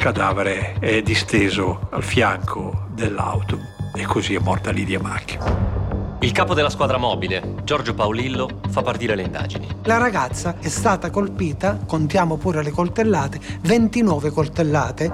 [0.00, 3.58] cadavere è disteso al fianco dell'auto
[3.94, 5.36] e così è morta Lidia Macchi.
[6.20, 9.68] Il capo della squadra mobile, Giorgio Paolillo, fa partire le indagini.
[9.82, 15.12] La ragazza è stata colpita, contiamo pure le coltellate, 29 coltellate.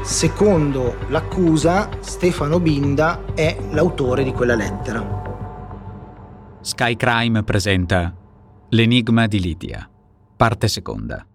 [0.00, 5.04] Secondo l'accusa, Stefano Binda è l'autore di quella lettera.
[6.62, 8.10] Sky Crime presenta
[8.70, 9.86] L'enigma di Lidia,
[10.34, 11.26] parte seconda.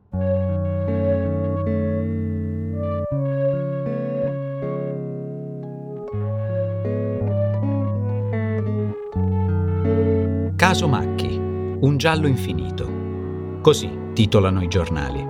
[10.74, 13.60] Caso Macchi, un giallo infinito.
[13.62, 15.24] Così titolano i giornali.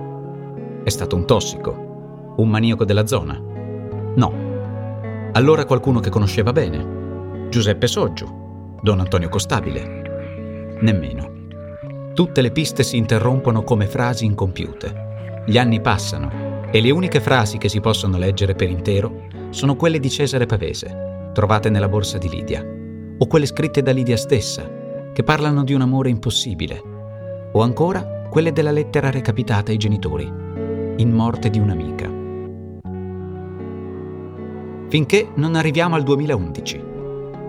[0.82, 2.32] È stato un tossico?
[2.38, 3.38] Un maniaco della zona?
[3.38, 4.32] No.
[5.32, 7.48] Allora qualcuno che conosceva bene?
[7.50, 8.78] Giuseppe Soggio?
[8.80, 10.78] Don Antonio Costabile?
[10.80, 11.30] Nemmeno.
[12.14, 15.42] Tutte le piste si interrompono come frasi incompiute.
[15.44, 20.00] Gli anni passano e le uniche frasi che si possono leggere per intero sono quelle
[20.00, 22.64] di Cesare Pavese, trovate nella borsa di Lidia,
[23.18, 24.80] o quelle scritte da Lidia stessa,
[25.14, 26.82] che parlano di un amore impossibile,
[27.52, 30.24] o ancora quelle della lettera recapitata ai genitori,
[30.96, 32.10] in morte di un'amica.
[34.88, 36.84] Finché non arriviamo al 2011,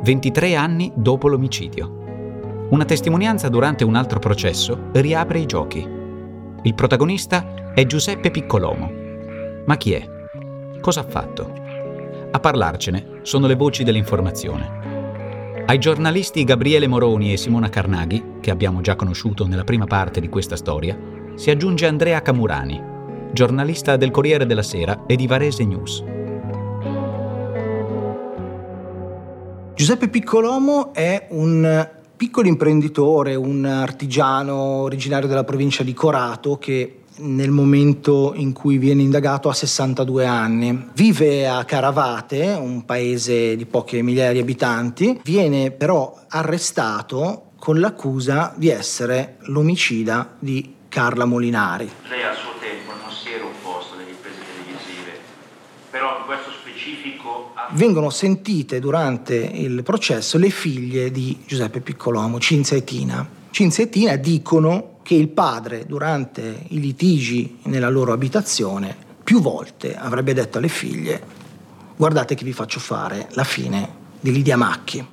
[0.03, 2.67] 23 anni dopo l'omicidio.
[2.69, 5.87] Una testimonianza durante un altro processo riapre i giochi.
[6.61, 8.91] Il protagonista è Giuseppe Piccolomo.
[9.65, 10.07] Ma chi è?
[10.81, 11.51] Cosa ha fatto?
[12.29, 14.84] A parlarcene sono le voci dell'informazione.
[15.67, 20.29] Ai giornalisti Gabriele Moroni e Simona Carnaghi, che abbiamo già conosciuto nella prima parte di
[20.29, 20.95] questa storia,
[21.33, 22.79] si aggiunge Andrea Camurani,
[23.31, 26.03] giornalista del Corriere della Sera e di Varese News.
[29.73, 37.51] Giuseppe Piccolomo è un piccolo imprenditore, un artigiano originario della provincia di Corato che nel
[37.51, 40.89] momento in cui viene indagato ha 62 anni.
[40.93, 48.53] Vive a Caravate, un paese di poche migliaia di abitanti, viene però arrestato con l'accusa
[48.55, 51.89] di essere l'omicida di Carla Molinari.
[52.09, 55.19] Lei al suo tempo non si era opposto alle riprese televisive,
[55.89, 57.53] però in questo specifico...
[57.71, 63.27] Vengono sentite durante il processo le figlie di Giuseppe Piccolomo, Cinzia e Tina.
[63.49, 69.95] Cinzia e Tina dicono che il padre durante i litigi nella loro abitazione più volte
[69.95, 71.21] avrebbe detto alle figlie
[71.95, 73.87] guardate che vi faccio fare la fine
[74.19, 75.07] di Lidia Macchi.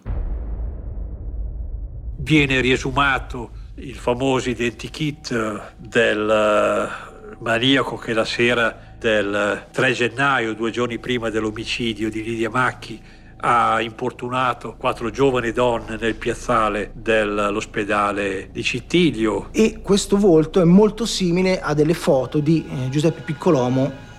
[2.21, 10.71] Viene riesumato il famoso identikit del eh, maniaco che la sera del 3 gennaio, due
[10.71, 12.99] giorni prima dell'omicidio di Lidia Macchi,
[13.45, 19.49] ha importunato quattro giovani donne nel piazzale dell'ospedale di Cittilio.
[19.51, 24.11] E questo volto è molto simile a delle foto di eh, Giuseppe Piccolomo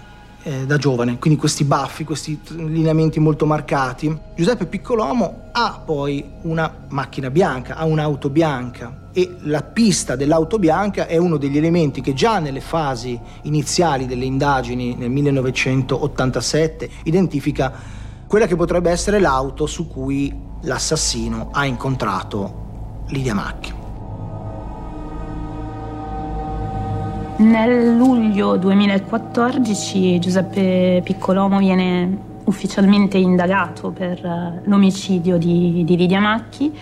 [0.44, 4.14] eh, da giovane, quindi questi baffi, questi lineamenti molto marcati.
[4.36, 11.08] Giuseppe Piccolomo ha poi una macchina bianca, ha un'auto bianca e la pista dell'auto bianca
[11.08, 18.02] è uno degli elementi che già nelle fasi iniziali delle indagini nel 1987 identifica
[18.34, 23.72] quella che potrebbe essere l'auto su cui l'assassino ha incontrato Lidia Macchi.
[27.36, 36.76] Nel luglio 2014 Giuseppe Piccolomo viene ufficialmente indagato per eh, l'omicidio di, di Lidia Macchi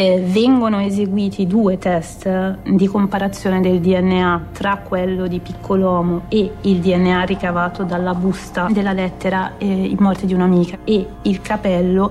[0.00, 6.78] eh, vengono eseguiti due test di comparazione del DNA tra quello di Piccolomo e il
[6.78, 12.10] DNA ricavato dalla busta della lettera eh, in morte di un'amica e il capello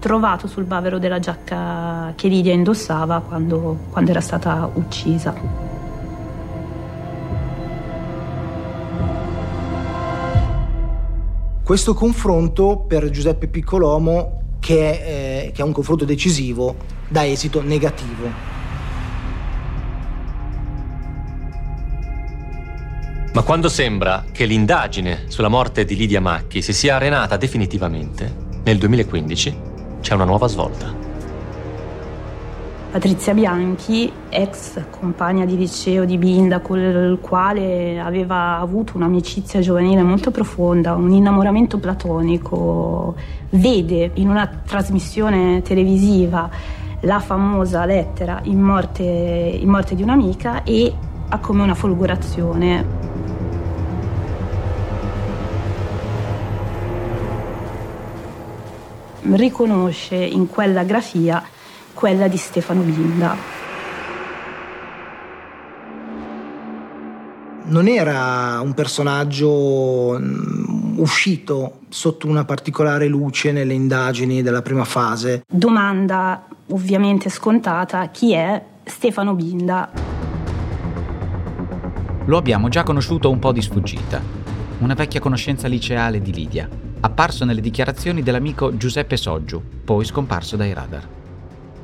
[0.00, 5.34] trovato sul bavero della giacca che Lidia indossava quando, quando era stata uccisa.
[11.62, 16.76] Questo confronto per Giuseppe Piccolomo che è, eh, che è un confronto decisivo
[17.08, 18.58] da esito negativo.
[23.32, 28.76] Ma quando sembra che l'indagine sulla morte di Lidia Macchi si sia arenata definitivamente, nel
[28.76, 29.56] 2015
[30.00, 30.99] c'è una nuova svolta.
[32.90, 40.02] Patrizia Bianchi, ex compagna di liceo di Binda, con il quale aveva avuto un'amicizia giovanile
[40.02, 43.14] molto profonda, un innamoramento platonico,
[43.50, 46.50] vede in una trasmissione televisiva
[47.02, 50.92] la famosa lettera in morte, in morte di un'amica e
[51.28, 52.98] ha come una folgorazione.
[59.22, 61.40] Riconosce in quella grafia
[61.94, 63.58] quella di Stefano Binda.
[67.64, 75.42] Non era un personaggio mm, uscito sotto una particolare luce nelle indagini della prima fase.
[75.46, 79.90] Domanda ovviamente scontata, chi è Stefano Binda?
[82.24, 84.20] Lo abbiamo già conosciuto un po' di sfuggita.
[84.78, 86.68] Una vecchia conoscenza liceale di Lidia,
[87.00, 91.18] apparso nelle dichiarazioni dell'amico Giuseppe Soggiu, poi scomparso dai radar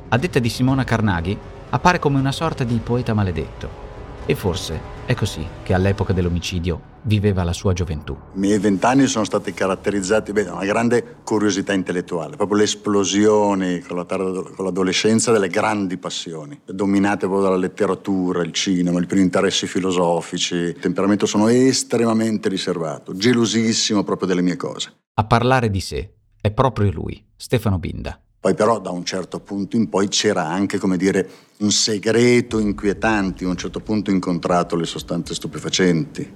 [0.09, 1.37] a detta di Simona Carnaghi,
[1.69, 3.85] appare come una sorta di poeta maledetto.
[4.25, 8.11] E forse è così che all'epoca dell'omicidio viveva la sua gioventù.
[8.33, 14.03] I miei vent'anni sono stati caratterizzati da una grande curiosità intellettuale, proprio l'esplosione con, la
[14.03, 19.65] tarda, con l'adolescenza delle grandi passioni, dominate proprio dalla letteratura, il cinema, i primi interessi
[19.65, 20.55] filosofici.
[20.55, 24.91] Il temperamento sono estremamente riservato, gelosissimo proprio delle mie cose.
[25.13, 28.19] A parlare di sé è proprio lui, Stefano Binda.
[28.39, 33.43] Poi però da un certo punto in poi c'era anche, come dire, un segreto inquietante,
[33.45, 36.33] a un certo punto ho incontrato le sostanze stupefacenti.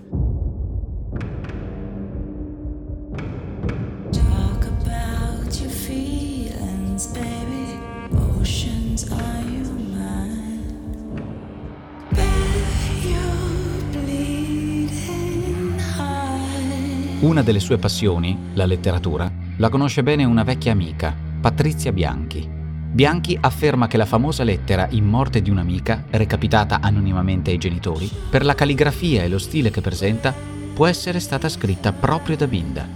[17.22, 22.48] Una delle sue passioni, la letteratura, la conosce bene una vecchia amica, Patrizia Bianchi.
[22.48, 28.46] Bianchi afferma che la famosa lettera in morte di un'amica, recapitata anonimamente ai genitori, per
[28.46, 30.36] la calligrafia e lo stile che presenta,
[30.72, 32.88] può essere stata scritta proprio da Binda.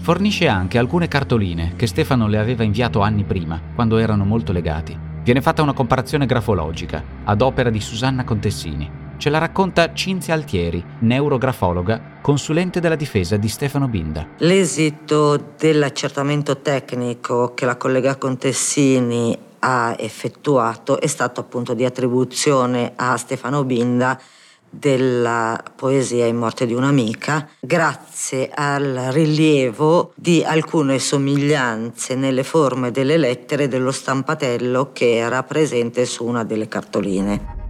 [0.00, 4.94] Fornisce anche alcune cartoline che Stefano le aveva inviato anni prima, quando erano molto legati.
[5.24, 8.90] Viene fatta una comparazione grafologica, ad opera di Susanna Contessini,
[9.22, 14.26] Ce la racconta Cinzia Altieri, neurografologa, consulente della difesa di Stefano Binda.
[14.38, 23.16] L'esito dell'accertamento tecnico che la collega Contessini ha effettuato è stato appunto di attribuzione a
[23.16, 24.20] Stefano Binda
[24.68, 33.18] della poesia in morte di un'amica, grazie al rilievo di alcune somiglianze nelle forme delle
[33.18, 37.61] lettere dello stampatello che era presente su una delle cartoline.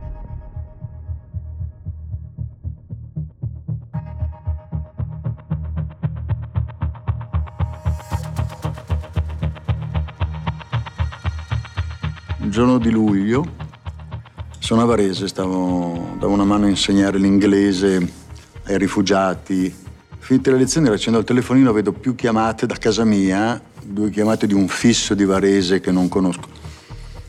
[12.53, 13.47] Giorno di luglio
[14.59, 18.13] sono a Varese, stavo da una mano a insegnare l'inglese
[18.65, 19.75] ai rifugiati.
[20.19, 24.53] Finite le lezioni, accendo il telefonino, vedo più chiamate da casa mia, due chiamate di
[24.53, 26.47] un fisso di Varese che non conosco.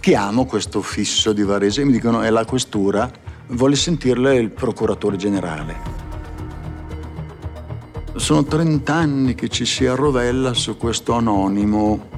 [0.01, 3.09] Chiamo questo fisso di Varese e mi dicono è la questura,
[3.47, 5.75] vuole sentirle il procuratore generale.
[8.15, 12.09] Sono 30 anni che ci si arrovella su questo anonimo.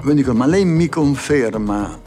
[0.00, 2.05] Mi dicono, ma lei mi conferma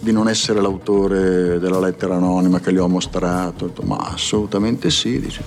[0.00, 3.72] di non essere l'autore della lettera anonima che gli ho mostrato.
[3.84, 5.42] Ma assolutamente sì, dice.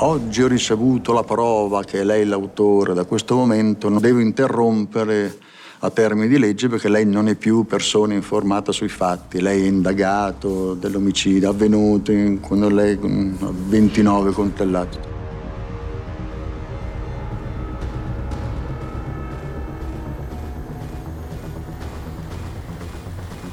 [0.00, 5.38] Oggi ho ricevuto la prova che lei è l'autore, da questo momento non devo interrompere
[5.80, 9.66] a termini di legge perché lei non è più persona informata sui fatti, lei è
[9.66, 15.17] indagato dell'omicidio avvenuto quando lei ha 29 coltellati.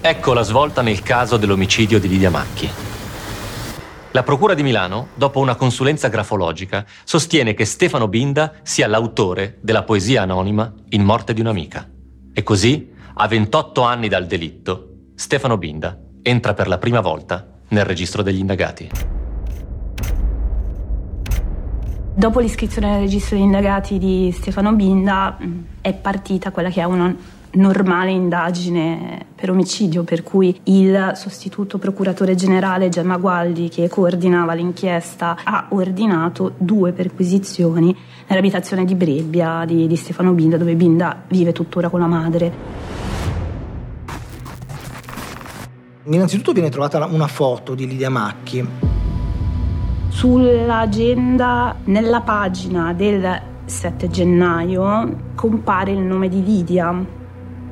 [0.07, 2.69] Ecco la svolta nel caso dell'omicidio di Lidia Macchi.
[4.11, 9.81] La Procura di Milano, dopo una consulenza grafologica, sostiene che Stefano Binda sia l'autore della
[9.81, 11.89] poesia anonima In morte di un'amica.
[12.31, 17.83] E così, a 28 anni dal delitto, Stefano Binda entra per la prima volta nel
[17.83, 18.91] registro degli indagati.
[22.13, 25.35] Dopo l'iscrizione nel registro degli indagati di Stefano Binda
[25.81, 32.35] è partita quella che è una normale indagine per omicidio, per cui il sostituto procuratore
[32.35, 37.95] generale Gemma Gualdi, che coordinava l'inchiesta, ha ordinato due perquisizioni
[38.27, 42.53] nell'abitazione di Brebbia di, di Stefano Binda, dove Binda vive tuttora con la madre.
[46.03, 48.67] Innanzitutto viene trovata una foto di Lidia Macchi.
[50.09, 57.23] Sull'agenda, nella pagina del 7 gennaio compare il nome di Lidia.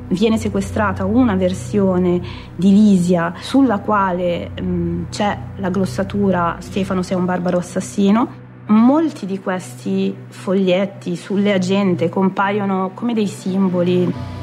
[0.08, 2.22] Viene sequestrata una versione
[2.56, 8.42] di Lisia sulla quale mh, c'è la glossatura Stefano sei un barbaro assassino.
[8.68, 14.42] Molti di questi foglietti sulle agende compaiono come dei simboli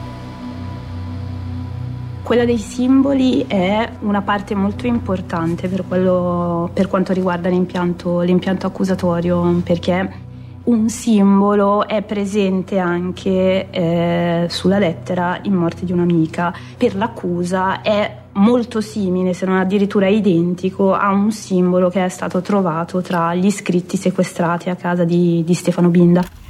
[2.31, 8.69] quella dei simboli è una parte molto importante per, quello, per quanto riguarda l'impianto, l'impianto
[8.69, 10.29] accusatorio, perché
[10.65, 16.55] un simbolo è presente anche eh, sulla lettera in morte di un'amica.
[16.77, 22.41] Per l'accusa è molto simile, se non addirittura identico, a un simbolo che è stato
[22.41, 26.41] trovato tra gli scritti sequestrati a casa di, di Stefano Binda.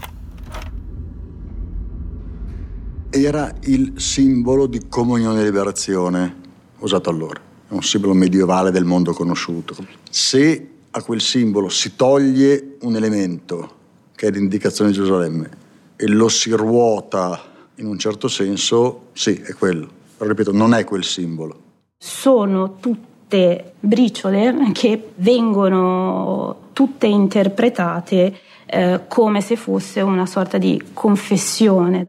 [3.11, 6.37] era il simbolo di comunione e liberazione
[6.79, 9.75] usato allora, è un simbolo medievale del mondo conosciuto.
[10.09, 13.79] Se a quel simbolo si toglie un elemento,
[14.20, 15.48] che è l'indicazione di Gerusalemme,
[15.96, 17.40] e lo si ruota
[17.76, 19.88] in un certo senso, sì, è quello.
[20.18, 21.58] Però ripeto, non è quel simbolo.
[21.96, 32.08] Sono tutte briciole che vengono tutte interpretate eh, come se fosse una sorta di confessione.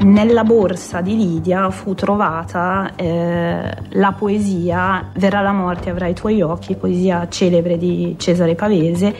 [0.00, 6.40] Nella borsa di Lidia fu trovata eh, la poesia Verrà la morte avrai i tuoi
[6.40, 9.14] occhi, poesia celebre di Cesare Pavese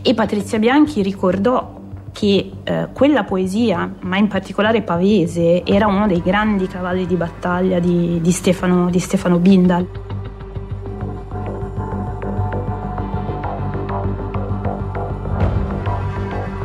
[0.00, 1.80] e Patrizia Bianchi ricordò
[2.12, 7.80] che eh, quella poesia, ma in particolare Pavese, era uno dei grandi cavalli di battaglia
[7.80, 10.11] di, di, Stefano, di Stefano Bindal.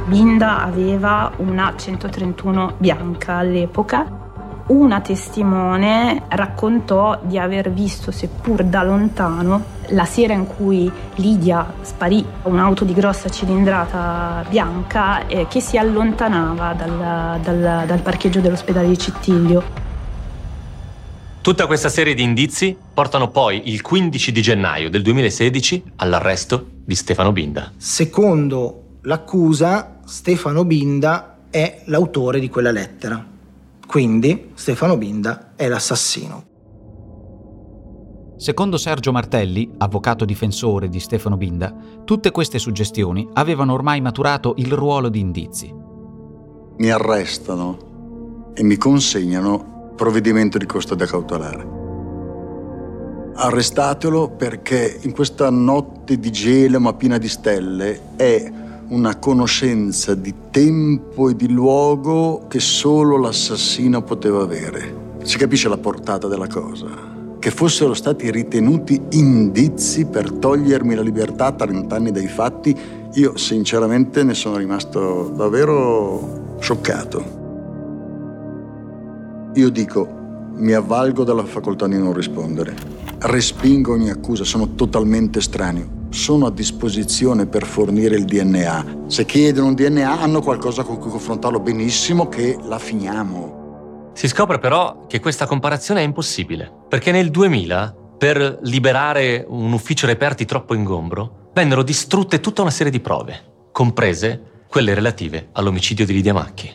[0.08, 4.64] Binda aveva una 131 bianca all'epoca.
[4.68, 12.26] Una testimone raccontò di aver visto, seppur da lontano, la sera in cui Lidia sparì
[12.44, 18.98] un'auto di grossa cilindrata bianca eh, che si allontanava dal, dal, dal parcheggio dell'ospedale di
[18.98, 19.64] Cittiglio.
[21.42, 26.96] Tutta questa serie di indizi portano poi il 15 di gennaio del 2016 all'arresto di
[26.96, 27.74] Stefano Binda.
[27.76, 33.22] Secondo l'accusa, Stefano Binda è l'autore di quella lettera.
[33.86, 36.46] Quindi Stefano Binda è l'assassino.
[38.38, 44.72] Secondo Sergio Martelli, avvocato difensore di Stefano Binda, tutte queste suggestioni avevano ormai maturato il
[44.72, 45.76] ruolo di indizi.
[46.78, 51.68] Mi arrestano e mi consegnano provvedimento di custodia cautelare.
[53.36, 60.34] Arrestatelo perché in questa notte di gelo ma piena di stelle è una conoscenza di
[60.50, 65.06] tempo e di luogo che solo l'assassino poteva avere.
[65.24, 66.88] Si capisce la portata della cosa?
[67.38, 72.76] Che fossero stati ritenuti indizi per togliermi la libertà a 30 anni dai fatti,
[73.14, 77.46] io sinceramente ne sono rimasto davvero scioccato.
[79.54, 80.08] Io dico,
[80.56, 82.76] mi avvalgo della facoltà di non rispondere.
[83.20, 89.06] Respingo ogni accusa, sono totalmente estraneo sono a disposizione per fornire il DNA.
[89.08, 94.12] Se chiedono un DNA hanno qualcosa con cui confrontarlo benissimo che la finiamo.
[94.14, 100.08] Si scopre però che questa comparazione è impossibile, perché nel 2000, per liberare un ufficio
[100.08, 106.14] reperti troppo ingombro, vennero distrutte tutta una serie di prove, comprese quelle relative all'omicidio di
[106.14, 106.72] Lidia Macchi.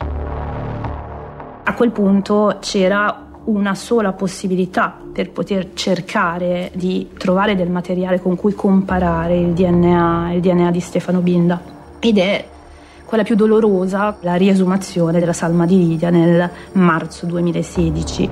[1.65, 8.35] A quel punto c'era una sola possibilità per poter cercare di trovare del materiale con
[8.35, 11.61] cui comparare il DNA, il DNA di Stefano Binda
[11.99, 12.45] ed è
[13.05, 18.29] quella più dolorosa, la riesumazione della salma di Lidia nel marzo 2016.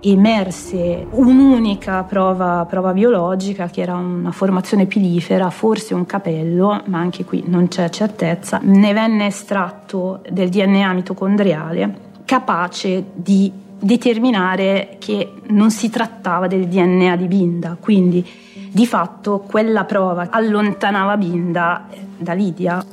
[0.00, 7.24] Emerse un'unica prova, prova biologica che era una formazione pilifera, forse un capello, ma anche
[7.24, 8.60] qui non c'è certezza.
[8.62, 17.16] Ne venne estratto del DNA mitocondriale capace di determinare che non si trattava del DNA
[17.16, 18.22] di Binda, quindi
[18.70, 22.84] di fatto quella prova allontanava Binda da Lidia,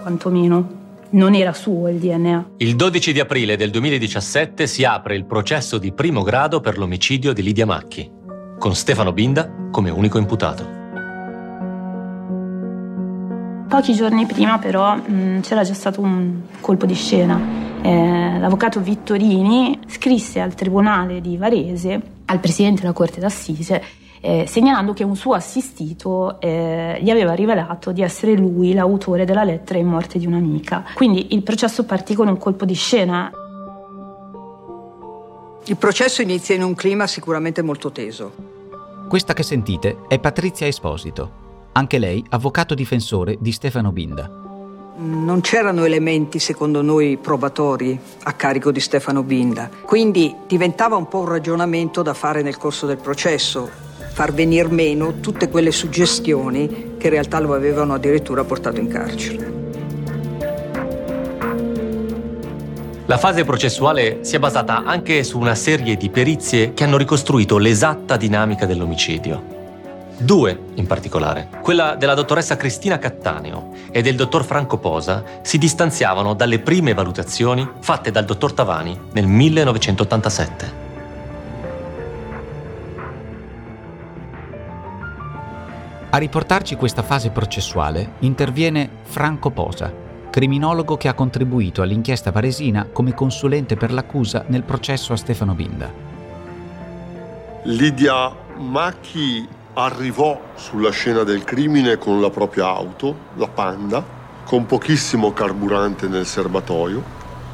[0.00, 2.50] quantomeno non era suo il DNA.
[2.58, 7.32] Il 12 di aprile del 2017 si apre il processo di primo grado per l'omicidio
[7.32, 8.08] di Lidia Macchi.
[8.60, 10.82] con Stefano Binda come unico imputato.
[13.68, 17.73] Pochi giorni prima però mh, c'era già stato un colpo di scena.
[17.84, 23.82] Eh, l'avvocato Vittorini scrisse al tribunale di Varese, al presidente della Corte d'Assise,
[24.22, 29.44] eh, segnalando che un suo assistito eh, gli aveva rivelato di essere lui l'autore della
[29.44, 30.82] lettera in morte di un'amica.
[30.94, 33.30] Quindi il processo partì con un colpo di scena.
[35.66, 38.32] Il processo inizia in un clima sicuramente molto teso.
[39.10, 44.43] Questa che sentite è Patrizia Esposito, anche lei avvocato difensore di Stefano Binda.
[44.96, 51.18] Non c'erano elementi, secondo noi, probatori a carico di Stefano Binda, quindi diventava un po'
[51.18, 53.68] un ragionamento da fare nel corso del processo,
[54.12, 59.52] far venir meno tutte quelle suggestioni che in realtà lo avevano addirittura portato in carcere.
[63.06, 67.58] La fase processuale si è basata anche su una serie di perizie che hanno ricostruito
[67.58, 69.53] l'esatta dinamica dell'omicidio.
[70.16, 76.34] Due in particolare, quella della dottoressa Cristina Cattaneo e del dottor Franco Posa, si distanziavano
[76.34, 80.82] dalle prime valutazioni fatte dal dottor Tavani nel 1987.
[86.10, 89.92] A riportarci questa fase processuale interviene Franco Posa,
[90.30, 95.90] criminologo che ha contribuito all'inchiesta varesina come consulente per l'accusa nel processo a Stefano Binda.
[97.64, 104.04] Lidia Macchi arrivò sulla scena del crimine con la propria auto, la Panda,
[104.44, 107.02] con pochissimo carburante nel serbatoio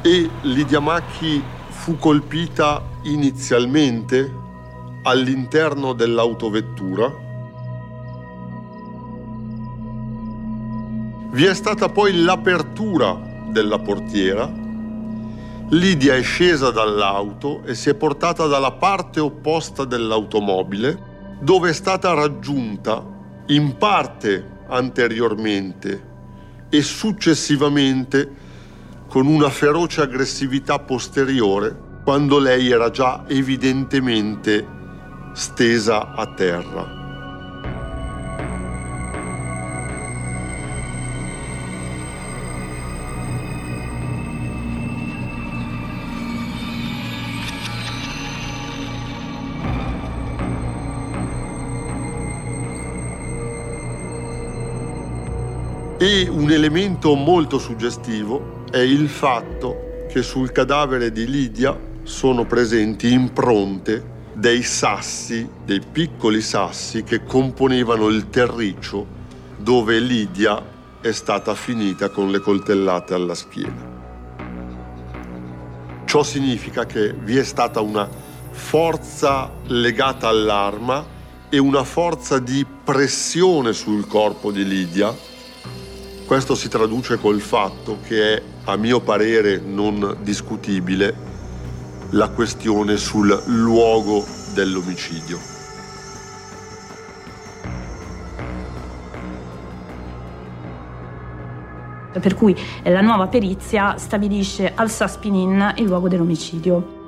[0.01, 4.39] e Lidia Macchi fu colpita inizialmente
[5.03, 7.29] all'interno dell'autovettura.
[11.31, 13.17] Vi è stata poi l'apertura
[13.49, 14.51] della portiera.
[15.69, 21.10] Lidia è scesa dall'auto e si è portata dalla parte opposta dell'automobile
[21.41, 23.03] dove è stata raggiunta
[23.47, 26.09] in parte anteriormente
[26.69, 28.49] e successivamente
[29.07, 34.65] con una feroce aggressività posteriore quando lei era già evidentemente
[35.33, 37.00] stesa a terra.
[56.01, 63.13] E un elemento molto suggestivo è il fatto che sul cadavere di Lidia sono presenti
[63.13, 69.05] impronte dei sassi, dei piccoli sassi che componevano il terriccio
[69.57, 70.59] dove Lidia
[70.99, 73.89] è stata finita con le coltellate alla schiena.
[76.05, 78.09] Ciò significa che vi è stata una
[78.49, 81.05] forza legata all'arma
[81.47, 85.29] e una forza di pressione sul corpo di Lidia
[86.31, 91.13] questo si traduce col fatto che è, a mio parere non discutibile,
[92.11, 95.37] la questione sul luogo dell'omicidio.
[102.17, 107.00] Per cui la nuova perizia stabilisce al Saspinin il luogo dell'omicidio.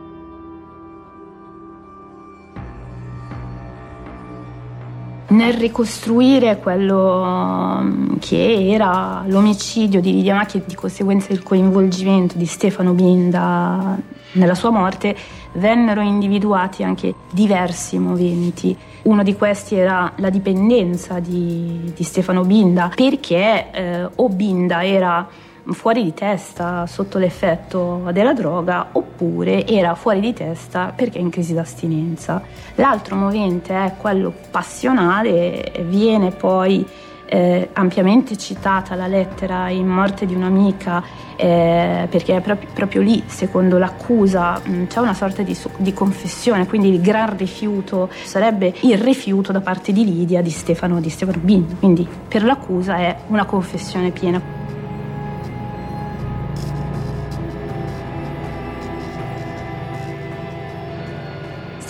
[5.44, 12.38] Nel ricostruire quello mm, che era l'omicidio di Lidia Macchi e di conseguenza il coinvolgimento
[12.38, 13.98] di Stefano Binda
[14.34, 15.16] nella sua morte,
[15.54, 18.76] vennero individuati anche diversi moventi.
[19.04, 25.28] Uno di questi era la dipendenza di, di Stefano Binda, perché eh, o Binda era
[25.72, 31.54] fuori di testa sotto l'effetto della droga oppure era fuori di testa perché in crisi
[31.54, 32.42] d'astinenza.
[32.76, 36.86] L'altro movente è quello passionale, viene poi
[37.26, 41.04] eh, ampiamente citata la lettera in morte di un'amica
[41.36, 46.90] eh, perché proprio, proprio, lì, secondo l'accusa, mh, c'è una sorta di, di, confessione, quindi
[46.90, 51.80] il gran rifiuto sarebbe il rifiuto da parte di Lidia di Stefano, di Stefano Bin,
[51.80, 54.63] quindi per l'accusa è una confessione piena.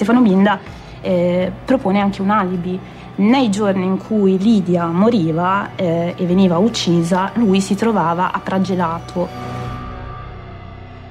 [0.04, 0.60] Stefano Binda
[1.00, 2.78] eh, propone anche un alibi.
[3.16, 9.53] Nei giorni in cui Lidia moriva eh, e veniva uccisa, lui si trovava a Pragelato.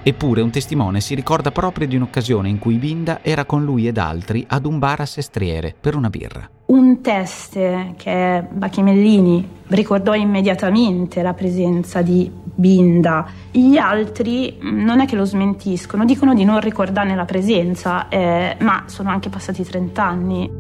[0.05, 3.99] Eppure un testimone si ricorda proprio di un'occasione in cui Binda era con lui ed
[3.99, 6.51] altri ad un bar a Sestriere per una birra.
[6.67, 13.31] Un test che Bachimellini ricordò immediatamente la presenza di Binda.
[13.53, 18.57] Gli altri mm, non è che lo smentiscono, dicono di non ricordarne la presenza, eh,
[18.59, 20.51] ma sono anche passati 30 anni.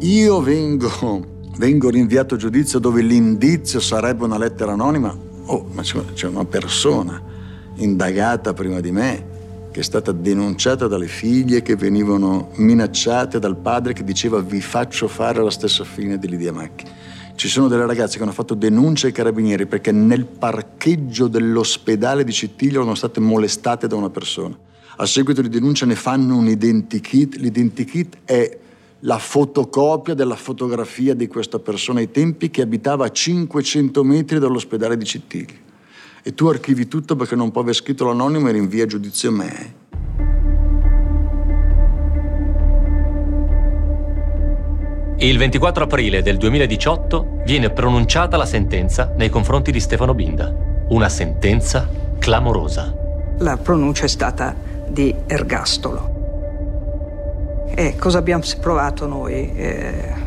[0.00, 1.24] io vengo,
[1.56, 7.31] vengo rinviato a giudizio dove l'indizio sarebbe una lettera anonima, oh, ma c'è una persona
[7.82, 9.30] indagata prima di me
[9.72, 15.08] che è stata denunciata dalle figlie che venivano minacciate dal padre che diceva vi faccio
[15.08, 16.84] fare la stessa fine di Lidia Macchi.
[17.34, 22.32] Ci sono delle ragazze che hanno fatto denuncia ai carabinieri perché nel parcheggio dell'ospedale di
[22.32, 24.56] Cittiglio erano state molestate da una persona.
[24.96, 27.36] A seguito di denuncia ne fanno un identikit.
[27.36, 28.58] L'identikit è
[29.00, 34.98] la fotocopia della fotografia di questa persona ai tempi che abitava a 500 metri dall'ospedale
[34.98, 35.70] di Cittiglio
[36.22, 39.32] e tu archivi tutto perché non può aver scritto l'anonimo e rinvia a giudizio a
[39.32, 39.74] me.
[45.18, 50.52] Il 24 aprile del 2018 viene pronunciata la sentenza nei confronti di Stefano Binda.
[50.88, 52.92] Una sentenza clamorosa.
[53.38, 54.54] La pronuncia è stata
[54.88, 56.12] di ergastolo.
[57.74, 59.52] E cosa abbiamo provato noi?
[59.54, 60.21] Eh,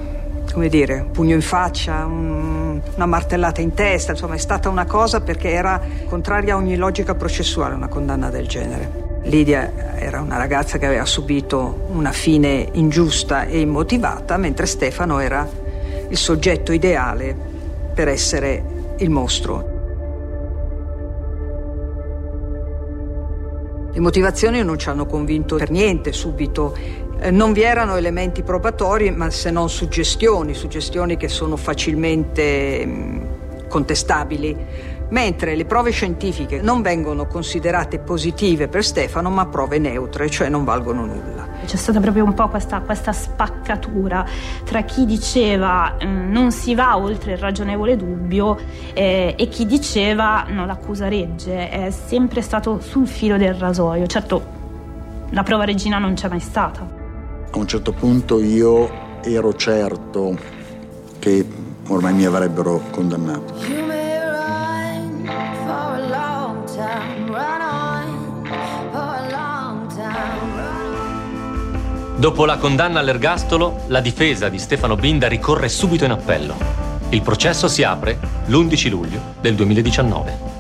[0.56, 4.86] come dire, un pugno in faccia, un, una martellata in testa, insomma è stata una
[4.86, 9.20] cosa perché era contraria a ogni logica processuale una condanna del genere.
[9.24, 15.46] Lidia era una ragazza che aveva subito una fine ingiusta e immotivata, mentre Stefano era
[16.08, 17.36] il soggetto ideale
[17.94, 18.64] per essere
[19.00, 19.74] il mostro.
[23.92, 26.78] Le motivazioni non ci hanno convinto per niente subito
[27.20, 33.24] eh, non vi erano elementi probatori, ma se non suggestioni, suggestioni che sono facilmente mm,
[33.68, 34.56] contestabili,
[35.10, 40.64] mentre le prove scientifiche non vengono considerate positive per Stefano, ma prove neutre, cioè non
[40.64, 41.48] valgono nulla.
[41.66, 44.26] C'è stata proprio un po' questa, questa spaccatura
[44.64, 48.58] tra chi diceva eh, non si va oltre il ragionevole dubbio
[48.94, 54.06] eh, e chi diceva no, l'accusa regge, è sempre stato sul filo del rasoio.
[54.06, 54.54] Certo,
[55.30, 57.04] la prova regina non c'è mai stata
[57.52, 60.38] a un certo punto io ero certo
[61.20, 61.46] che
[61.88, 63.54] ormai mi avrebbero condannato.
[72.18, 76.56] Dopo la condanna all'ergastolo, la difesa di Stefano Binda ricorre subito in appello.
[77.10, 80.55] Il processo si apre l'11 luglio del 2019.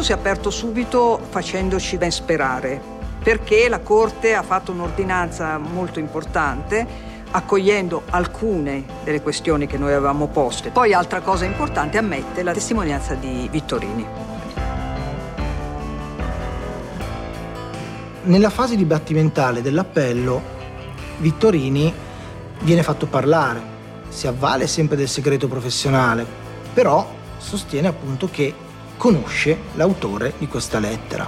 [0.00, 2.80] Processo si è aperto subito facendoci ben sperare,
[3.22, 10.26] perché la Corte ha fatto un'ordinanza molto importante accogliendo alcune delle questioni che noi avevamo
[10.26, 10.70] poste.
[10.70, 14.06] Poi altra cosa importante, ammette la testimonianza di Vittorini.
[18.22, 20.58] Nella fase dibattimentale dell'appello,
[21.18, 21.92] Vittorini
[22.60, 26.26] viene fatto parlare, si avvale sempre del segreto professionale,
[26.72, 27.08] però
[27.38, 28.68] sostiene appunto che
[29.00, 31.26] conosce l'autore di questa lettera.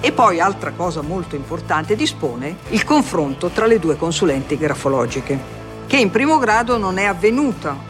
[0.00, 5.38] E poi, altra cosa molto importante, dispone il confronto tra le due consulenti grafologiche,
[5.86, 7.89] che in primo grado non è avvenuta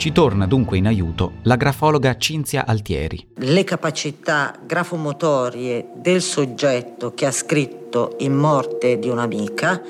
[0.00, 3.32] Ci torna dunque in aiuto la grafologa Cinzia Altieri.
[3.34, 9.82] Le capacità grafomotorie del soggetto che ha scritto in morte di un'amica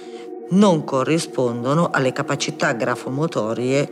[0.49, 3.89] non corrispondono alle capacità grafomotorie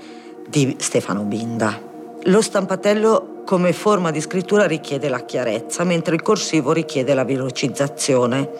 [0.48, 1.81] di Stefano Binda.
[2.24, 8.50] Lo stampatello come forma di scrittura richiede la chiarezza, mentre il corsivo richiede la velocizzazione.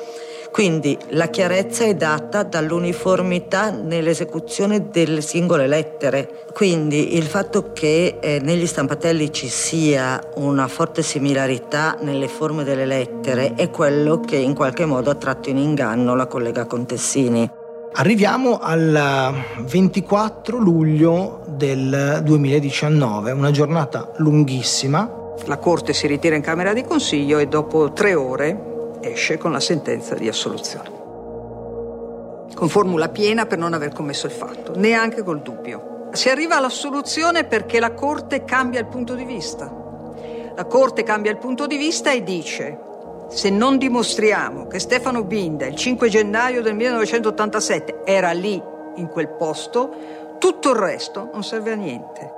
[0.59, 6.47] Quindi la chiarezza è data dall'uniformità nell'esecuzione delle singole lettere.
[6.53, 12.87] Quindi il fatto che eh, negli stampatelli ci sia una forte similarità nelle forme delle
[12.87, 17.49] lettere è quello che in qualche modo ha tratto in inganno la collega Contessini.
[17.93, 25.09] Arriviamo al 24 luglio del 2019, una giornata lunghissima.
[25.45, 29.61] La Corte si ritira in Camera di Consiglio e dopo tre ore esce con la
[29.61, 30.91] sentenza di assoluzione.
[32.55, 36.09] Con formula piena per non aver commesso il fatto, neanche col dubbio.
[36.13, 39.71] Si arriva all'assoluzione perché la Corte cambia il punto di vista.
[40.55, 42.87] La Corte cambia il punto di vista e dice
[43.29, 48.61] se non dimostriamo che Stefano Binda il 5 gennaio del 1987 era lì,
[48.95, 52.38] in quel posto, tutto il resto non serve a niente.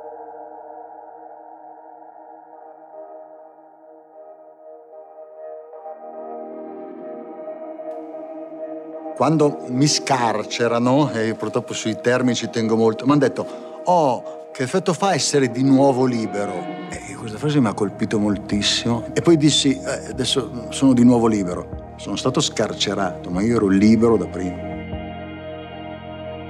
[9.20, 13.46] Quando mi scarcerano, e purtroppo sui termini ci tengo molto, mi hanno detto,
[13.85, 16.54] oh, che effetto fa essere di nuovo libero?
[16.88, 19.04] E questa frase mi ha colpito moltissimo.
[19.12, 21.92] E poi dissi, eh, adesso sono di nuovo libero.
[21.96, 24.56] Sono stato scarcerato, ma io ero libero da prima.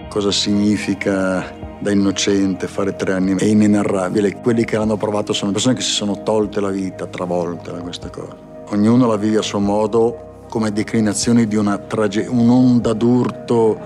[0.09, 3.35] Cosa significa da innocente fare tre anni?
[3.35, 4.37] È inenarrabile.
[4.37, 8.11] Quelli che l'hanno provato sono persone che si sono tolte la vita, travolte da questa
[8.11, 8.37] cosa.
[8.69, 13.81] Ognuno la vive a suo modo come declinazioni di una tragedia, un'onda d'urto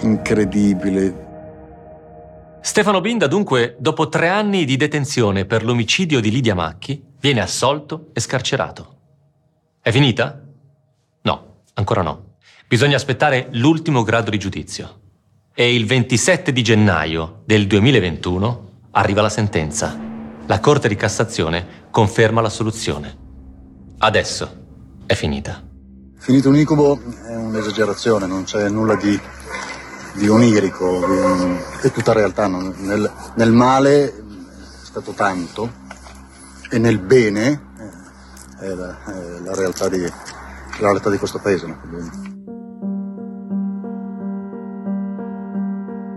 [0.00, 1.26] incredibile.
[2.60, 8.08] Stefano Binda, dunque, dopo tre anni di detenzione per l'omicidio di Lidia Macchi, viene assolto
[8.14, 8.96] e scarcerato.
[9.80, 10.42] È finita?
[11.22, 12.36] No, ancora no.
[12.66, 15.00] Bisogna aspettare l'ultimo grado di giudizio.
[15.54, 19.96] E il 27 di gennaio del 2021 arriva la sentenza.
[20.46, 23.16] La Corte di Cassazione conferma la soluzione.
[23.98, 24.66] Adesso
[25.04, 25.67] è finita.
[26.18, 29.18] Finito un incubo è un'esagerazione, non c'è nulla di
[30.18, 31.00] di onirico,
[31.80, 32.46] è tutta realtà.
[32.46, 32.74] No?
[32.76, 34.14] Nel, nel, male è
[34.82, 35.70] stato tanto
[36.70, 37.66] e nel bene
[38.58, 40.10] è la, è la, realtà, di, la
[40.78, 41.76] realtà, di, questo paese.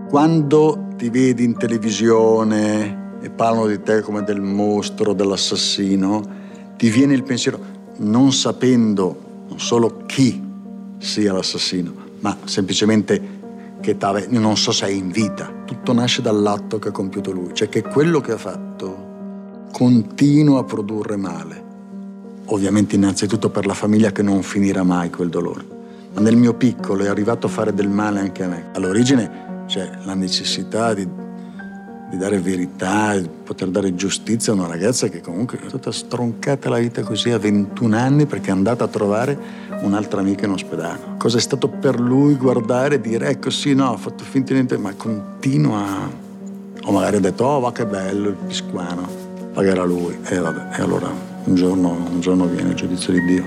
[0.08, 6.40] Quando ti vedi in televisione e parlano di te come del mostro, dell'assassino,
[6.76, 7.58] ti viene il pensiero,
[7.98, 10.42] non sapendo non solo chi
[10.96, 13.40] sia l'assassino, ma semplicemente
[13.80, 17.50] che t'ave, non so se è in vita, tutto nasce dall'atto che ha compiuto lui,
[17.52, 19.10] cioè che quello che ha fatto
[19.70, 21.70] continua a produrre male.
[22.46, 25.66] Ovviamente innanzitutto per la famiglia che non finirà mai quel dolore.
[26.14, 28.70] Ma nel mio piccolo è arrivato a fare del male anche a me.
[28.72, 31.06] All'origine c'è la necessità di
[32.12, 36.68] di dare verità, di poter dare giustizia a una ragazza che comunque è stata stroncata
[36.68, 39.38] la vita così a 21 anni perché è andata a trovare
[39.80, 41.14] un'altra amica in ospedale.
[41.16, 44.56] Cosa è stato per lui guardare e dire ecco sì, no, ho fatto finta di
[44.56, 46.20] niente, ma continua.
[46.84, 49.08] O magari ha detto oh va che bello il pisquano,
[49.54, 50.14] pagherà lui.
[50.24, 51.10] E vabbè, e allora
[51.44, 53.44] un giorno, un giorno viene il giudizio di Dio.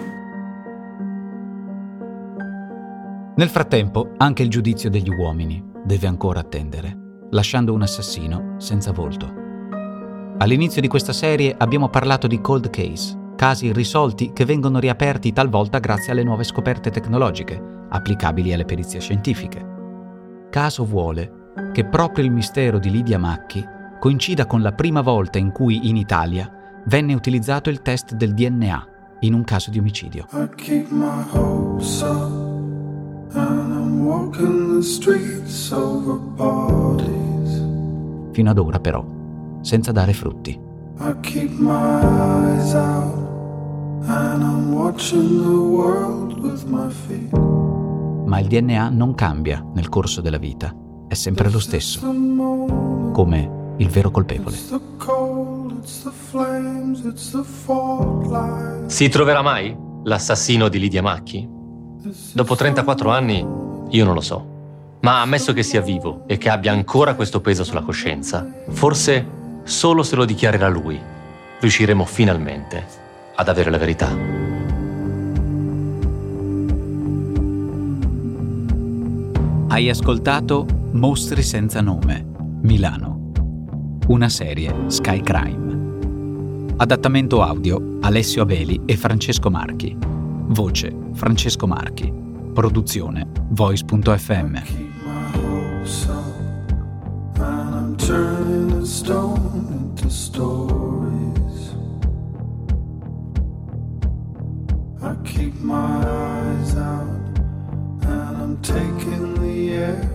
[3.36, 7.04] Nel frattempo anche il giudizio degli uomini deve ancora attendere
[7.36, 9.44] lasciando un assassino senza volto.
[10.38, 15.80] All'inizio di questa serie abbiamo parlato di cold case, casi irrisolti che vengono riaperti talvolta
[15.80, 19.74] grazie alle nuove scoperte tecnologiche, applicabili alle perizie scientifiche.
[20.50, 23.64] Caso vuole che proprio il mistero di Lidia Macchi
[24.00, 26.50] coincida con la prima volta in cui in Italia
[26.86, 28.88] venne utilizzato il test del DNA
[29.22, 30.28] in un caso di omicidio.
[38.32, 39.06] Fino ad ora però,
[39.62, 40.60] senza dare frutti.
[48.26, 50.76] Ma il DNA non cambia nel corso della vita,
[51.08, 52.00] è sempre lo stesso,
[53.12, 54.56] come il vero colpevole.
[58.88, 61.48] Si troverà mai l'assassino di Lidia Macchi?
[62.34, 64.54] Dopo 34 anni, io non lo so.
[65.02, 69.26] Ma ammesso che sia vivo e che abbia ancora questo peso sulla coscienza, forse
[69.64, 71.00] solo se lo dichiarerà lui,
[71.60, 72.86] riusciremo finalmente
[73.36, 74.44] ad avere la verità.
[79.68, 82.26] Hai ascoltato Mostri senza nome,
[82.62, 83.32] Milano.
[84.08, 86.74] Una serie Sky Crime.
[86.78, 89.98] Adattamento audio Alessio Abeli e Francesco Marchi.
[90.00, 92.25] Voce Francesco Marchi.
[92.56, 94.64] Produzione Voice.fm.
[105.02, 107.08] I keep my eyes out
[108.04, 110.15] and I'm taking the air